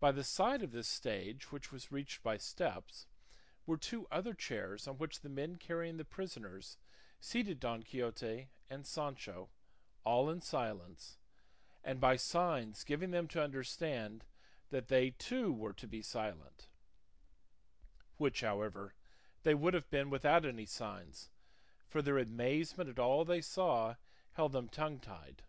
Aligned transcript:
By 0.00 0.10
the 0.10 0.24
side 0.24 0.64
of 0.64 0.72
this 0.72 0.88
stage, 0.88 1.52
which 1.52 1.70
was 1.70 1.92
reached 1.92 2.24
by 2.24 2.36
steps, 2.36 3.06
were 3.64 3.76
two 3.76 4.08
other 4.10 4.34
chairs 4.34 4.88
on 4.88 4.98
which 4.98 5.20
the 5.20 5.28
men 5.28 5.54
carrying 5.54 5.98
the 5.98 6.04
prisoners 6.04 6.78
seated 7.20 7.60
Don 7.60 7.84
Quixote 7.84 8.48
and 8.68 8.84
Sancho, 8.84 9.50
all 10.02 10.28
in 10.28 10.40
silence, 10.40 11.16
and 11.84 12.00
by 12.00 12.16
signs 12.16 12.82
giving 12.82 13.12
them 13.12 13.28
to 13.28 13.40
understand 13.40 14.24
that 14.70 14.88
they 14.88 15.10
too 15.10 15.52
were 15.52 15.74
to 15.74 15.86
be 15.86 16.02
silent; 16.02 16.66
which, 18.16 18.40
however, 18.40 18.94
they 19.44 19.54
would 19.54 19.74
have 19.74 19.88
been 19.90 20.10
without 20.10 20.44
any 20.44 20.66
signs, 20.66 21.30
for 21.88 22.02
their 22.02 22.18
amazement 22.18 22.90
at 22.90 22.98
all 22.98 23.24
they 23.24 23.40
saw 23.40 23.94
held 24.32 24.50
them 24.50 24.68
tongue 24.68 24.98
tied. 24.98 25.44